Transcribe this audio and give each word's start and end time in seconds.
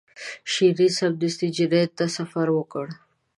شیرین 0.51 0.91
سمدستي 0.99 1.47
جنین 1.55 1.87
ته 1.97 2.05
سفر 2.17 2.47
وکړ. 2.53 2.85